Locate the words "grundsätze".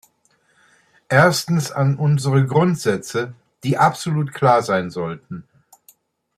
2.47-3.35